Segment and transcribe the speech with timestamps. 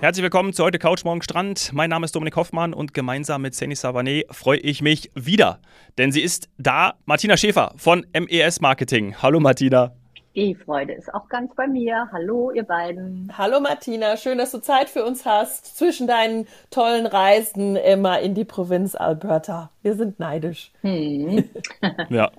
[0.00, 1.74] Herzlich willkommen zu heute Couch Morgen Strand.
[1.74, 5.60] Mein Name ist Dominik Hoffmann und gemeinsam mit Seni Savané freue ich mich wieder,
[5.98, 9.14] denn sie ist da, Martina Schäfer von MES Marketing.
[9.20, 9.92] Hallo Martina.
[10.34, 12.08] Die Freude ist auch ganz bei mir.
[12.12, 13.30] Hallo, ihr beiden.
[13.36, 18.34] Hallo Martina, schön, dass du Zeit für uns hast zwischen deinen tollen Reisen immer in
[18.34, 19.70] die Provinz Alberta.
[19.82, 20.72] Wir sind neidisch.
[20.82, 21.44] Hm.
[22.10, 22.30] ja.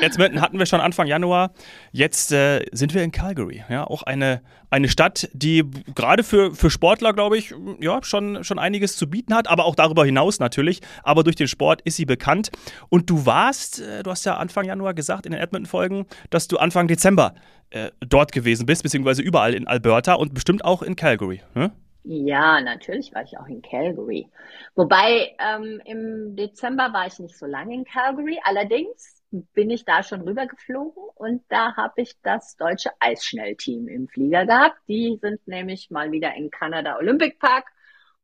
[0.00, 1.52] Edmonton hatten wir schon Anfang Januar.
[1.90, 3.64] Jetzt äh, sind wir in Calgary.
[3.68, 4.40] Ja, auch eine,
[4.70, 5.64] eine Stadt, die
[5.94, 9.74] gerade für, für Sportler, glaube ich, ja, schon, schon einiges zu bieten hat, aber auch
[9.74, 10.80] darüber hinaus natürlich.
[11.02, 12.50] Aber durch den Sport ist sie bekannt.
[12.88, 16.58] Und du warst, äh, du hast ja Anfang Januar gesagt in den Edmonton-Folgen, dass du
[16.58, 17.34] Anfang Dezember
[17.70, 21.40] äh, dort gewesen bist, beziehungsweise überall in Alberta und bestimmt auch in Calgary.
[21.54, 21.72] Ne?
[22.02, 24.28] Ja, natürlich war ich auch in Calgary.
[24.74, 28.40] Wobei ähm, im Dezember war ich nicht so lange in Calgary.
[28.42, 34.46] Allerdings bin ich da schon rübergeflogen und da habe ich das deutsche Eisschnellteam im Flieger
[34.46, 34.78] gehabt.
[34.88, 37.66] Die sind nämlich mal wieder in Kanada Olympic Park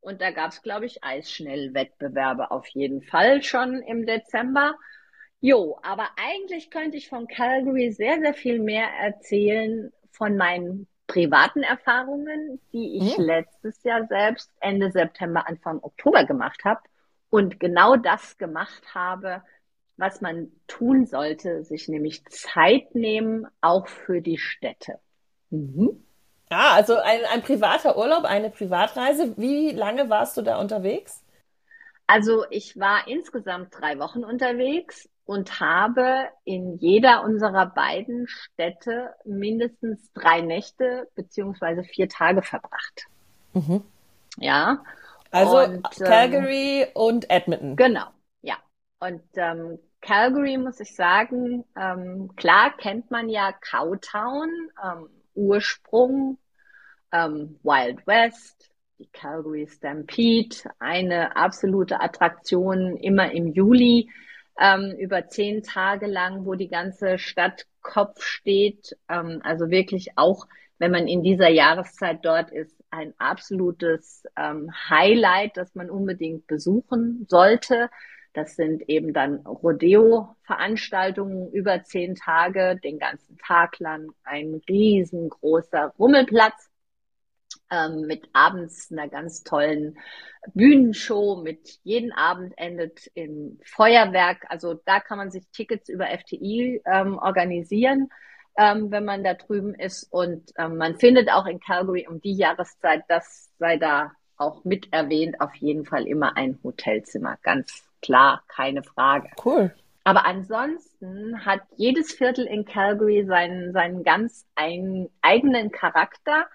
[0.01, 4.75] und da gab es, glaube ich, Eisschnellwettbewerbe auf jeden Fall schon im Dezember.
[5.39, 11.63] Jo, aber eigentlich könnte ich von Calgary sehr, sehr viel mehr erzählen von meinen privaten
[11.63, 13.23] Erfahrungen, die ich mhm.
[13.23, 16.81] letztes Jahr selbst Ende September, Anfang Oktober gemacht habe
[17.29, 19.41] und genau das gemacht habe,
[19.95, 24.99] was man tun sollte, sich nämlich Zeit nehmen, auch für die Städte.
[25.49, 26.03] Mhm.
[26.49, 29.35] Ah, also ein, ein privater Urlaub, eine Privatreise.
[29.37, 31.23] Wie lange warst du da unterwegs?
[32.05, 40.11] Also ich war insgesamt drei Wochen unterwegs und habe in jeder unserer beiden Städte mindestens
[40.13, 43.07] drei Nächte beziehungsweise vier Tage verbracht.
[43.53, 43.83] Mhm.
[44.37, 44.83] Ja.
[45.29, 47.75] Also und, Calgary ähm, und Edmonton.
[47.75, 48.07] Genau,
[48.41, 48.55] ja.
[48.99, 54.49] Und ähm, Calgary muss ich sagen, ähm, klar kennt man ja Cowtown,
[54.81, 56.37] ähm, Ursprung,
[57.11, 64.09] ähm, Wild West, die Calgary Stampede, eine absolute Attraktion immer im Juli,
[64.59, 68.97] ähm, über zehn Tage lang, wo die ganze Stadt Kopf steht.
[69.09, 70.47] Ähm, also wirklich auch,
[70.77, 77.25] wenn man in dieser Jahreszeit dort ist, ein absolutes ähm, Highlight, das man unbedingt besuchen
[77.29, 77.89] sollte.
[78.33, 86.69] Das sind eben dann Rodeo-Veranstaltungen über zehn Tage, den ganzen Tag lang, ein riesengroßer Rummelplatz
[87.71, 89.97] ähm, mit abends einer ganz tollen
[90.53, 94.45] Bühnenshow mit jeden Abend endet im Feuerwerk.
[94.49, 98.09] Also da kann man sich Tickets über FTI ähm, organisieren,
[98.57, 100.03] ähm, wenn man da drüben ist.
[100.11, 104.93] Und ähm, man findet auch in Calgary um die Jahreszeit, das sei da auch mit
[104.93, 107.37] erwähnt, auf jeden Fall immer ein Hotelzimmer.
[107.41, 109.29] Ganz klar, keine Frage.
[109.43, 109.73] Cool.
[110.03, 116.47] Aber ansonsten hat jedes Viertel in Calgary seinen, seinen ganz eigenen Charakter.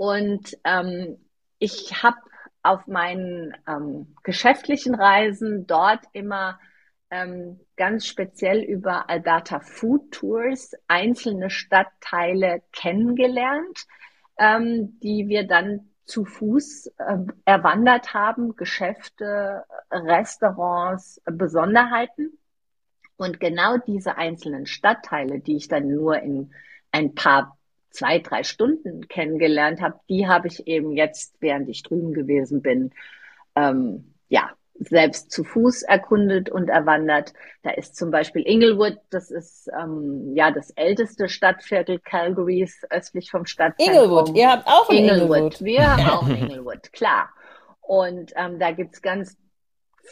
[0.00, 1.18] Und ähm,
[1.58, 2.16] ich habe
[2.62, 6.58] auf meinen ähm, geschäftlichen Reisen dort immer
[7.10, 13.84] ähm, ganz speziell über Alberta Food Tours einzelne Stadtteile kennengelernt,
[14.38, 22.38] ähm, die wir dann zu Fuß äh, erwandert haben, Geschäfte, Restaurants, Besonderheiten.
[23.18, 26.54] Und genau diese einzelnen Stadtteile, die ich dann nur in
[26.90, 27.58] ein paar,
[27.90, 32.92] zwei, drei Stunden kennengelernt habe, die habe ich eben jetzt, während ich drüben gewesen bin,
[33.56, 37.34] ähm, ja, selbst zu Fuß erkundet und erwandert.
[37.62, 43.44] Da ist zum Beispiel Inglewood, das ist ähm, ja das älteste Stadtviertel Calgarys östlich vom
[43.44, 44.04] Stadtzentrum.
[44.04, 45.20] Inglewood, ihr habt auch Inglewood.
[45.20, 45.60] Inglewood.
[45.60, 47.28] Wir haben auch Inglewood, klar.
[47.82, 49.36] Und ähm, da gibt's ganz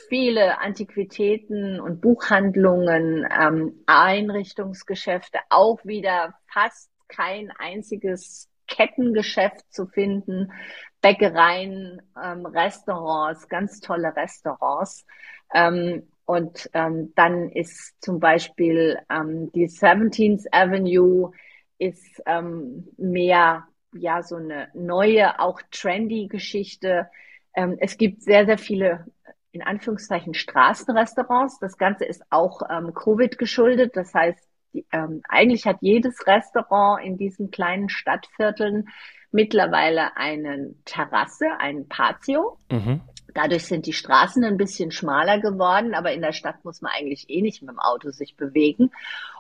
[0.08, 10.52] viele Antiquitäten und Buchhandlungen, ähm, Einrichtungsgeschäfte, auch wieder fast kein einziges Kettengeschäft zu finden.
[11.00, 15.06] Bäckereien, ähm, Restaurants, ganz tolle Restaurants.
[15.54, 21.32] Ähm, und ähm, dann ist zum Beispiel ähm, die 17th Avenue
[21.78, 27.08] ist ähm, mehr ja so eine neue, auch trendy Geschichte.
[27.54, 29.06] Ähm, es gibt sehr, sehr viele
[29.52, 31.58] in Anführungszeichen Straßenrestaurants.
[31.60, 33.96] Das Ganze ist auch ähm, Covid geschuldet.
[33.96, 34.47] Das heißt,
[34.92, 38.88] ähm, eigentlich hat jedes Restaurant in diesen kleinen Stadtvierteln
[39.30, 42.58] mittlerweile eine Terrasse, ein Patio.
[42.70, 43.00] Mhm.
[43.34, 47.28] Dadurch sind die Straßen ein bisschen schmaler geworden, aber in der Stadt muss man eigentlich
[47.28, 48.90] eh nicht mit dem Auto sich bewegen.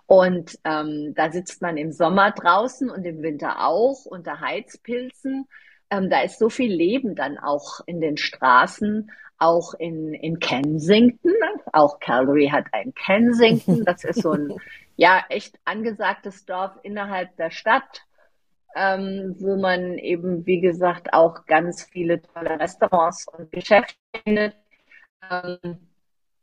[0.06, 5.46] Und ähm, da sitzt man im Sommer draußen und im Winter auch unter Heizpilzen.
[5.90, 11.32] Ähm, da ist so viel Leben dann auch in den Straßen, auch in, in Kensington.
[11.72, 13.84] Auch Calgary hat ein Kensington.
[13.84, 14.54] Das ist so ein
[14.98, 18.04] ja echt angesagtes Dorf innerhalb der Stadt
[18.78, 24.54] ähm, wo man eben, wie gesagt, auch ganz viele tolle Restaurants und Geschäfte findet.
[25.30, 25.88] Ähm,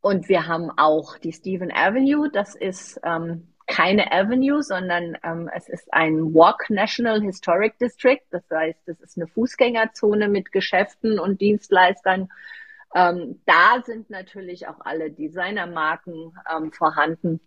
[0.01, 2.29] und wir haben auch die Stephen Avenue.
[2.29, 8.21] Das ist ähm, keine Avenue, sondern ähm, es ist ein Walk National Historic District.
[8.31, 12.29] Das heißt, es ist eine Fußgängerzone mit Geschäften und Dienstleistern.
[12.93, 17.39] Ähm, da sind natürlich auch alle Designermarken ähm, vorhanden.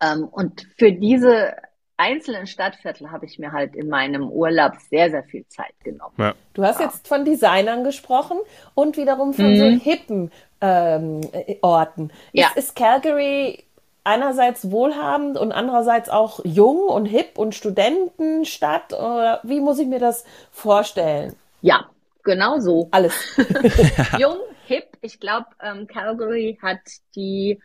[0.00, 1.54] Ähm, und für diese
[1.96, 6.14] einzelnen Stadtviertel habe ich mir halt in meinem Urlaub sehr, sehr viel Zeit genommen.
[6.18, 6.34] Ja.
[6.54, 6.86] Du hast ja.
[6.86, 8.38] jetzt von Designern gesprochen
[8.74, 9.56] und wiederum von mhm.
[9.56, 11.20] so hippen ähm,
[11.60, 12.10] Orten.
[12.32, 12.48] Ja.
[12.48, 13.64] Ist, ist Calgary
[14.04, 18.92] einerseits wohlhabend und andererseits auch jung und hip und Studentenstadt?
[18.92, 21.36] Oder wie muss ich mir das vorstellen?
[21.60, 21.88] Ja,
[22.24, 22.88] genau so.
[22.90, 23.14] Alles.
[24.18, 24.88] jung, hip.
[25.02, 26.80] Ich glaube, ähm, Calgary hat
[27.14, 27.60] die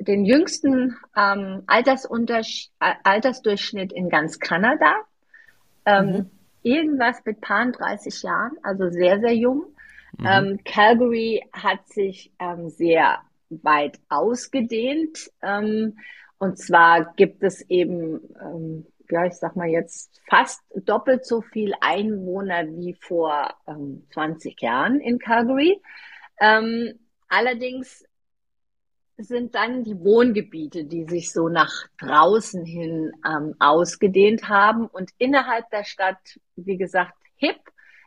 [0.00, 4.94] den jüngsten ähm, Altersdurchschnitt in ganz Kanada.
[5.86, 6.30] Ähm, mhm.
[6.62, 9.64] Irgendwas mit paar 30 Jahren, also sehr, sehr jung.
[10.18, 10.26] Mhm.
[10.26, 13.18] Ähm, Calgary hat sich ähm, sehr
[13.50, 15.30] weit ausgedehnt.
[15.42, 15.98] Ähm,
[16.38, 21.74] und zwar gibt es eben, ähm, ja, ich sag mal jetzt fast doppelt so viel
[21.80, 23.54] Einwohner wie vor
[24.12, 25.80] 20 Jahren in Calgary.
[27.28, 28.04] allerdings
[29.16, 35.70] sind dann die Wohngebiete, die sich so nach draußen hin ähm, ausgedehnt haben und innerhalb
[35.70, 36.18] der Stadt,
[36.56, 37.58] wie gesagt, hip.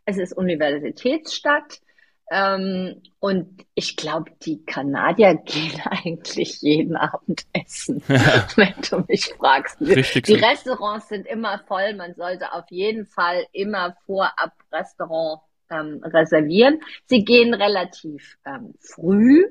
[0.06, 1.82] Es ist Universitätsstadt.
[2.30, 8.48] Ähm, und ich glaube, die Kanadier gehen eigentlich jeden Abend essen, ja.
[8.58, 9.80] wenn du mich fragst.
[9.80, 10.46] Richtig die so.
[10.46, 11.94] Restaurants sind immer voll.
[11.96, 16.82] Man sollte auf jeden Fall immer vorab Restaurant ähm, reservieren.
[17.06, 19.46] Sie gehen relativ ähm, früh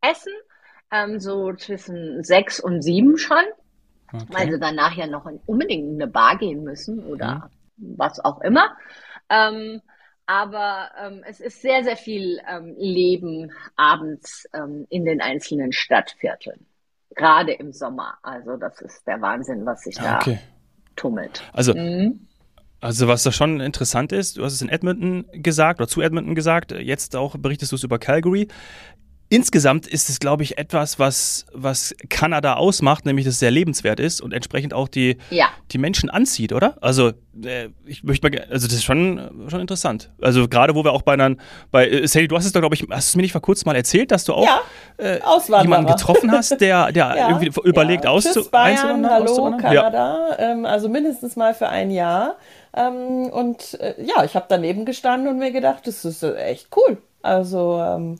[0.00, 0.32] essen
[0.90, 3.44] ähm, so zwischen sechs und sieben schon,
[4.12, 4.24] okay.
[4.28, 7.94] weil sie dann nachher noch in, unbedingt in eine Bar gehen müssen oder mhm.
[7.96, 8.76] was auch immer.
[9.28, 9.80] Ähm,
[10.26, 16.66] aber ähm, es ist sehr, sehr viel ähm, Leben abends ähm, in den einzelnen Stadtvierteln.
[17.14, 18.18] Gerade im Sommer.
[18.22, 20.38] Also das ist der Wahnsinn, was sich da okay.
[20.96, 21.42] tummelt.
[21.52, 22.26] Also mhm.
[22.80, 26.34] Also was da schon interessant ist, du hast es in Edmonton gesagt oder zu Edmonton
[26.34, 28.48] gesagt, jetzt auch berichtest du es über Calgary.
[29.28, 33.98] Insgesamt ist es, glaube ich, etwas, was, was Kanada ausmacht, nämlich dass es sehr lebenswert
[33.98, 35.46] ist und entsprechend auch die, ja.
[35.72, 36.76] die Menschen anzieht, oder?
[36.80, 37.08] Also,
[37.44, 40.10] äh, ich möchte mal, also das ist schon, schon interessant.
[40.20, 41.34] Also gerade wo wir auch bei einer,
[41.72, 43.42] bei, äh, Sally, du hast es doch, glaube ich, hast du es mir nicht vor
[43.42, 44.60] kurzem mal erzählt, dass du auch ja,
[44.98, 45.18] äh,
[45.60, 48.10] jemanden getroffen hast, der, der ja, irgendwie überlegt ja.
[48.10, 52.36] auszu Tschüss Bayern, Hallo Kanada, ähm, also mindestens mal für ein Jahr.
[52.76, 56.68] Ähm, und äh, ja, ich habe daneben gestanden und mir gedacht, das ist äh, echt
[56.76, 56.98] cool.
[57.22, 58.18] Also ähm,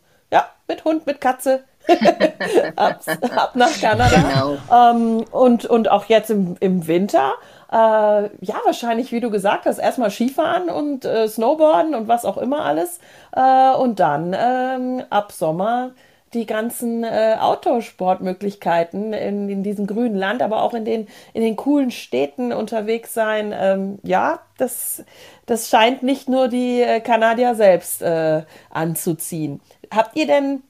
[0.68, 1.64] mit Hund, mit Katze.
[2.76, 3.00] ab,
[3.36, 4.16] ab, nach Kanada.
[4.16, 4.56] Genau.
[4.72, 7.34] Ähm, und, und auch jetzt im, im Winter.
[7.70, 12.38] Äh, ja, wahrscheinlich, wie du gesagt hast, erstmal Skifahren und äh, Snowboarden und was auch
[12.38, 12.98] immer alles.
[13.34, 15.92] Äh, und dann ähm, ab Sommer
[16.34, 21.56] die ganzen äh, Outdoor-Sportmöglichkeiten in, in diesem grünen Land, aber auch in den, in den
[21.56, 23.54] coolen Städten unterwegs sein.
[23.56, 25.04] Ähm, ja, das,
[25.46, 29.60] das scheint nicht nur die äh, Kanadier selbst äh, anzuziehen.
[29.90, 30.62] Habt ihr denn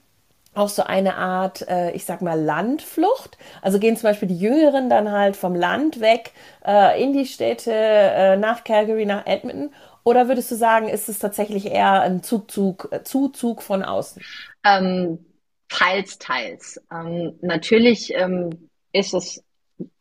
[0.53, 3.37] auch so eine Art, äh, ich sag mal, Landflucht?
[3.61, 6.31] Also gehen zum Beispiel die Jüngeren dann halt vom Land weg
[6.65, 9.73] äh, in die Städte, äh, nach Calgary, nach Edmonton?
[10.03, 14.23] Oder würdest du sagen, ist es tatsächlich eher ein Zugzug, äh, Zuzug von außen?
[14.63, 15.25] Ähm,
[15.69, 16.81] teils, teils.
[16.91, 19.43] Ähm, natürlich ähm, ist es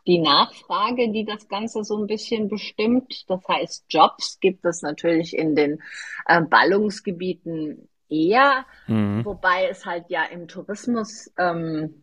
[0.07, 3.25] die Nachfrage, die das Ganze so ein bisschen bestimmt.
[3.29, 5.83] Das heißt, Jobs gibt es natürlich in den
[6.27, 9.25] äh, Ballungsgebieten eher, mhm.
[9.25, 12.03] wobei es halt ja im Tourismus ähm,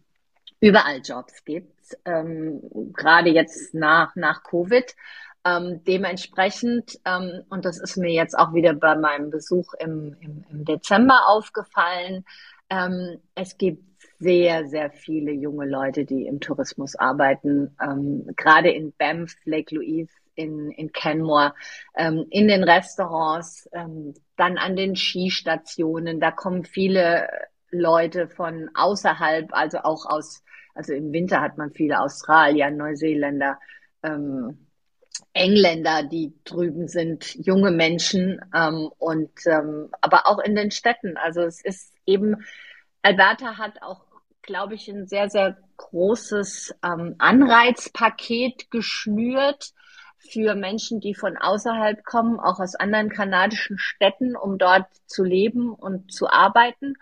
[0.59, 2.61] überall Jobs gibt, ähm,
[2.93, 4.95] gerade jetzt nach, nach Covid.
[5.45, 10.45] Ähm, dementsprechend, ähm, und das ist mir jetzt auch wieder bei meinem Besuch im, im,
[10.49, 12.23] im Dezember aufgefallen,
[12.69, 13.83] ähm, es gibt
[14.19, 20.13] sehr, sehr viele junge Leute, die im Tourismus arbeiten, ähm, gerade in Banff, Lake Louise,
[20.35, 21.53] in, in Canmore,
[21.95, 26.19] ähm, in den Restaurants, ähm, dann an den Skistationen.
[26.19, 27.27] Da kommen viele
[27.71, 30.43] Leute von außerhalb, also auch aus,
[30.75, 33.59] also im Winter hat man viele Australier, Neuseeländer,
[34.03, 34.67] ähm,
[35.33, 41.17] Engländer, die drüben sind, junge Menschen ähm, und ähm, aber auch in den Städten.
[41.17, 42.43] Also es ist eben,
[43.01, 44.05] Alberta hat auch,
[44.41, 49.73] glaube ich, ein sehr, sehr großes ähm, Anreizpaket geschnürt
[50.29, 55.73] für Menschen, die von außerhalb kommen, auch aus anderen kanadischen Städten, um dort zu leben
[55.73, 56.95] und zu arbeiten.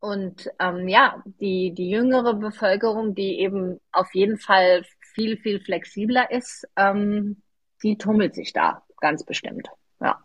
[0.00, 4.84] Und ähm, ja, die, die jüngere Bevölkerung, die eben auf jeden Fall
[5.14, 7.42] viel, viel flexibler ist, ähm,
[7.82, 9.68] die tummelt sich da ganz bestimmt.
[10.00, 10.22] Ja.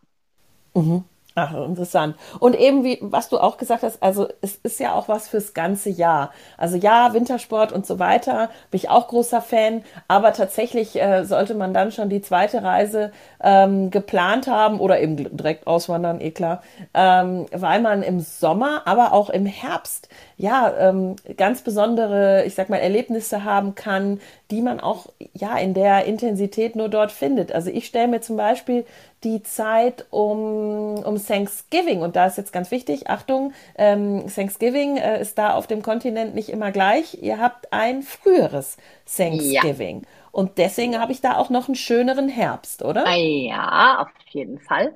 [0.73, 1.03] Mhm.
[1.33, 2.17] Ach, interessant.
[2.39, 5.53] Und eben wie, was du auch gesagt hast, also es ist ja auch was fürs
[5.53, 6.31] ganze Jahr.
[6.57, 11.55] Also ja, Wintersport und so weiter, bin ich auch großer Fan, aber tatsächlich äh, sollte
[11.55, 16.63] man dann schon die zweite Reise ähm, geplant haben oder eben direkt auswandern, eh klar,
[16.93, 20.09] ähm, weil man im Sommer, aber auch im Herbst
[20.41, 24.19] ja ähm, ganz besondere, ich sag mal, Erlebnisse haben kann,
[24.49, 27.51] die man auch ja in der Intensität nur dort findet.
[27.51, 28.85] Also ich stelle mir zum Beispiel
[29.23, 32.01] die Zeit um, um Thanksgiving.
[32.01, 36.33] Und da ist jetzt ganz wichtig, Achtung, ähm, Thanksgiving äh, ist da auf dem Kontinent
[36.33, 37.21] nicht immer gleich.
[37.21, 40.01] Ihr habt ein früheres Thanksgiving.
[40.01, 40.07] Ja.
[40.31, 43.05] Und deswegen habe ich da auch noch einen schöneren Herbst, oder?
[43.05, 44.93] Ah, ja, auf jeden Fall.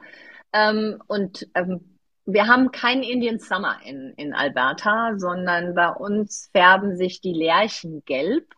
[0.54, 1.95] Ähm, und ähm,
[2.26, 8.04] wir haben keinen Indian Summer in, in Alberta, sondern bei uns färben sich die Lärchen
[8.06, 8.56] gelb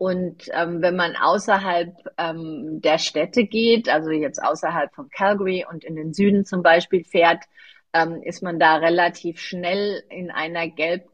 [0.00, 5.84] und ähm, wenn man außerhalb ähm, der Städte geht, also jetzt außerhalb von Calgary und
[5.84, 7.44] in den Süden zum Beispiel fährt,
[7.92, 11.06] ähm, ist man da relativ schnell in einer gelb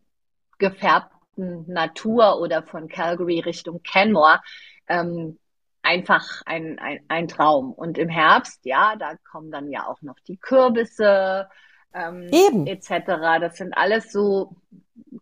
[0.58, 4.40] gefärbten Natur oder von Calgary Richtung Canmore
[4.86, 5.36] ähm,
[5.82, 7.72] einfach ein, ein, ein Traum.
[7.72, 11.48] Und im Herbst, ja, da kommen dann ja auch noch die Kürbisse
[11.96, 12.66] ähm, Eben.
[12.66, 12.90] etc.
[13.40, 14.54] Das sind alles so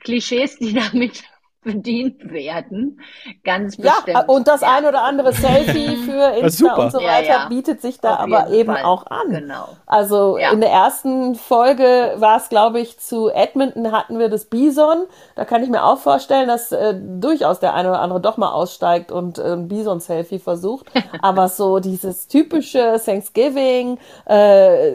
[0.00, 1.22] Klischees, die damit
[1.64, 3.00] bedient werden.
[3.42, 4.08] Ganz bestimmt.
[4.08, 4.76] Ja, und das ja.
[4.76, 7.48] ein oder andere Selfie für Insta und so weiter ja, ja.
[7.48, 8.84] bietet sich da Auf aber eben Fall.
[8.84, 9.30] auch an.
[9.30, 9.68] Genau.
[9.86, 15.04] Also in der ersten Folge war es, glaube ich, zu Edmonton hatten wir das Bison.
[15.34, 18.52] Da kann ich mir auch vorstellen, dass äh, durchaus der eine oder andere doch mal
[18.52, 20.86] aussteigt und äh, ein Bison-Selfie versucht.
[21.22, 24.92] aber so dieses typische Thanksgiving, äh,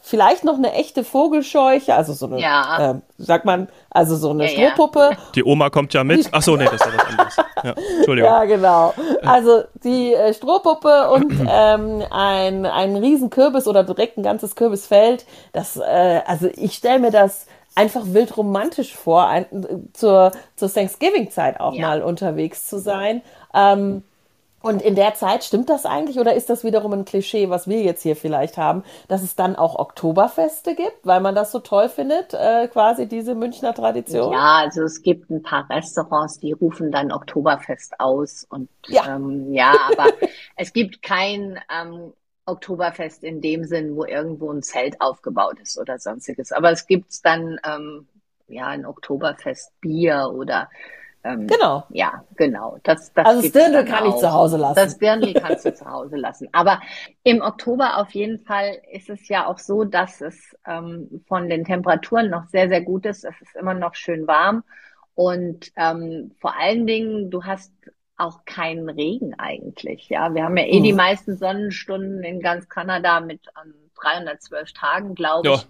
[0.00, 5.10] vielleicht noch eine echte Vogelscheuche, also so eine, äh, sagt man, also so eine Strohpuppe.
[5.34, 6.28] Die Oma kommt ja mit.
[6.32, 7.36] Ach so, nee, das ist ja was anderes.
[7.64, 8.30] Ja, Entschuldigung.
[8.30, 8.94] Ja, genau.
[9.22, 15.24] Also die äh, Strohpuppe und ähm, ein, ein Riesenkürbis oder direkt ein ganzes Kürbisfeld.
[15.52, 19.46] Das, äh, also ich stelle mir das einfach wild romantisch vor, ein,
[19.94, 21.88] zur, zur Thanksgiving-Zeit auch ja.
[21.88, 23.22] mal unterwegs zu sein.
[23.54, 24.02] Ähm,
[24.66, 27.82] und in der Zeit stimmt das eigentlich oder ist das wiederum ein Klischee, was wir
[27.82, 31.88] jetzt hier vielleicht haben, dass es dann auch Oktoberfeste gibt, weil man das so toll
[31.88, 34.32] findet, äh, quasi diese Münchner Tradition?
[34.32, 39.52] Ja, also es gibt ein paar Restaurants, die rufen dann Oktoberfest aus und ja, ähm,
[39.52, 40.10] ja aber
[40.56, 42.12] es gibt kein ähm,
[42.44, 46.50] Oktoberfest in dem Sinn, wo irgendwo ein Zelt aufgebaut ist oder sonstiges.
[46.50, 48.08] Aber es gibt dann ähm,
[48.48, 50.68] ja ein Oktoberfest Bier oder
[51.26, 51.84] ähm, genau.
[51.90, 52.78] Ja, genau.
[52.82, 54.14] Das, das also das Dirndl kann auch.
[54.14, 54.76] ich zu Hause lassen.
[54.76, 56.48] Das Dirndl kannst du zu Hause lassen.
[56.52, 56.80] Aber
[57.24, 61.64] im Oktober auf jeden Fall ist es ja auch so, dass es ähm, von den
[61.64, 63.24] Temperaturen noch sehr, sehr gut ist.
[63.24, 64.62] Es ist immer noch schön warm.
[65.14, 67.72] Und ähm, vor allen Dingen, du hast
[68.16, 70.08] auch keinen Regen eigentlich.
[70.08, 70.84] Ja, wir haben ja eh hm.
[70.84, 75.66] die meisten Sonnenstunden in ganz Kanada mit ähm, 312 Tagen, glaube ich.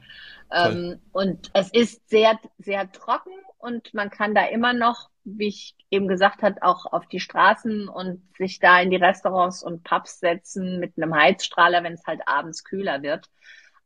[0.53, 5.49] Ja, ähm, und es ist sehr, sehr trocken und man kann da immer noch wie
[5.49, 9.83] ich eben gesagt hat, auch auf die Straßen und sich da in die Restaurants und
[9.83, 13.29] Pubs setzen mit einem Heizstrahler, wenn es halt abends kühler wird.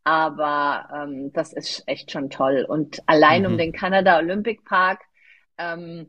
[0.04, 2.64] Aber ähm, das ist echt schon toll.
[2.68, 3.48] Und allein mhm.
[3.48, 5.00] um den Canada Olympic Park,
[5.58, 6.08] ähm,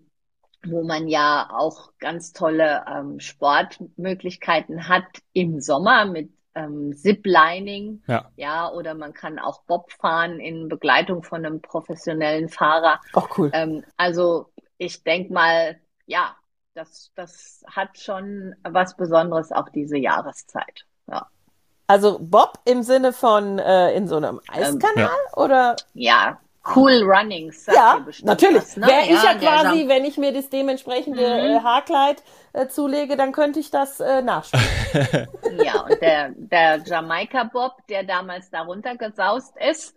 [0.65, 8.29] wo man ja auch ganz tolle ähm, Sportmöglichkeiten hat im Sommer mit ähm, Ziplining, ja.
[8.35, 13.00] ja, oder man kann auch Bob fahren in Begleitung von einem professionellen Fahrer.
[13.13, 13.50] Auch cool.
[13.53, 14.50] Ähm, also
[14.81, 16.35] ich denke mal, ja,
[16.73, 20.85] das, das hat schon was Besonderes auch diese Jahreszeit.
[21.07, 21.27] Ja.
[21.85, 25.38] Also Bob im Sinne von äh, in so einem Eiskanal ähm, ja.
[25.38, 25.75] oder?
[25.93, 26.39] Ja,
[26.75, 27.65] Cool Runnings.
[27.65, 28.61] Ja, natürlich.
[28.61, 28.85] Was, ne?
[28.85, 31.57] Wäre ich ja, quasi, wenn ich mir das dementsprechende mhm.
[31.57, 32.21] äh, Haarkleid
[32.53, 34.67] äh, zulege, dann könnte ich das äh, nachspielen.
[35.63, 39.95] ja, und der, der Jamaika Bob, der damals da runtergesaust ist,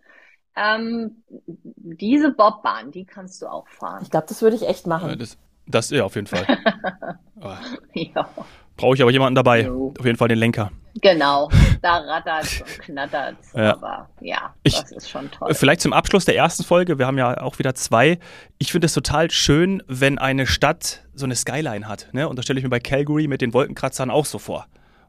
[0.55, 4.01] ähm, diese Bobbahn, die kannst du auch fahren.
[4.03, 5.09] Ich glaube, das würde ich echt machen.
[5.09, 6.45] Ja, das, das ja, auf jeden Fall.
[7.93, 8.29] ja.
[8.77, 9.63] Brauche ich aber jemanden dabei.
[9.63, 9.93] Jo.
[9.97, 10.71] Auf jeden Fall den Lenker.
[11.01, 11.49] Genau,
[11.81, 13.37] da rattert und knattert.
[13.53, 13.73] Ja.
[13.73, 15.53] Aber ja, ich, das ist schon toll.
[15.53, 18.19] Vielleicht zum Abschluss der ersten Folge, wir haben ja auch wieder zwei.
[18.57, 22.09] Ich finde es total schön, wenn eine Stadt so eine Skyline hat.
[22.13, 22.27] Ne?
[22.27, 24.67] Und da stelle ich mir bei Calgary mit den Wolkenkratzern auch so vor.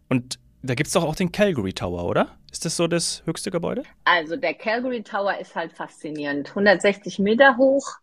[0.08, 2.36] Und da gibt es doch auch den Calgary Tower, oder?
[2.50, 3.82] Ist das so das höchste Gebäude?
[4.04, 6.50] Also der Calgary Tower ist halt faszinierend.
[6.50, 7.96] 160 Meter hoch.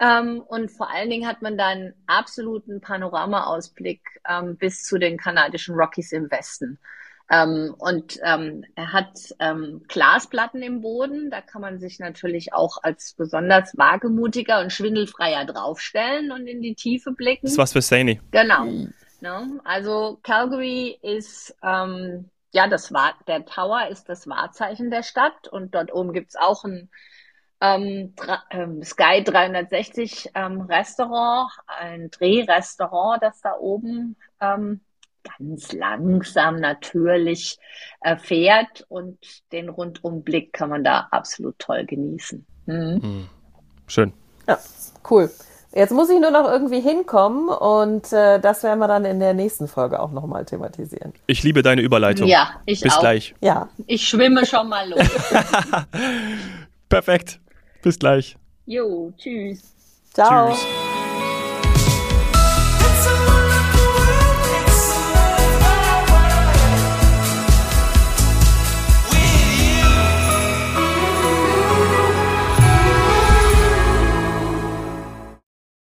[0.00, 5.16] Ähm, und vor allen Dingen hat man da einen absoluten Panoramaausblick ähm, bis zu den
[5.16, 6.78] kanadischen Rockies im Westen.
[7.30, 11.30] Ähm, und ähm, er hat ähm, Glasplatten im Boden.
[11.30, 16.74] Da kann man sich natürlich auch als besonders wagemutiger und schwindelfreier draufstellen und in die
[16.74, 17.46] Tiefe blicken.
[17.46, 18.20] Das ist was für Saini.
[18.30, 18.66] Genau.
[19.24, 19.58] Ne?
[19.64, 25.74] Also Calgary ist ähm, ja das war der Tower ist das Wahrzeichen der Stadt und
[25.74, 26.90] dort oben gibt's auch ein
[27.62, 28.12] ähm,
[28.50, 34.82] ähm, Sky 360 ähm, Restaurant, ein Drehrestaurant, das da oben ähm,
[35.38, 37.58] ganz langsam natürlich
[38.02, 39.16] äh, fährt und
[39.52, 42.44] den Rundumblick kann man da absolut toll genießen.
[42.66, 43.02] Mhm.
[43.02, 43.28] Hm.
[43.86, 44.12] Schön.
[44.46, 44.58] Ja,
[45.08, 45.30] cool.
[45.74, 49.34] Jetzt muss ich nur noch irgendwie hinkommen und äh, das werden wir dann in der
[49.34, 51.12] nächsten Folge auch nochmal thematisieren.
[51.26, 52.28] Ich liebe deine Überleitung.
[52.28, 53.00] Ja, ich Bis auch.
[53.00, 53.34] gleich.
[53.40, 53.68] Ja.
[53.86, 55.00] Ich schwimme schon mal los.
[56.88, 57.40] Perfekt.
[57.82, 58.36] Bis gleich.
[58.66, 59.74] jo, tschüss.
[60.12, 60.50] Ciao.
[60.50, 60.83] Tschüss.